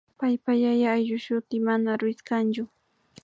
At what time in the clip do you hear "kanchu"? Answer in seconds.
2.29-2.63